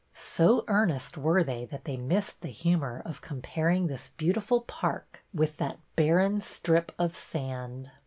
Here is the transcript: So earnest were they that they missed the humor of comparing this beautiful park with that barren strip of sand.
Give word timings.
So 0.15 0.63
earnest 0.67 1.15
were 1.15 1.43
they 1.43 1.63
that 1.65 1.85
they 1.85 1.95
missed 1.95 2.41
the 2.41 2.47
humor 2.47 3.03
of 3.05 3.21
comparing 3.21 3.85
this 3.85 4.09
beautiful 4.09 4.61
park 4.61 5.23
with 5.31 5.57
that 5.57 5.77
barren 5.95 6.41
strip 6.41 6.91
of 6.97 7.15
sand. 7.15 7.91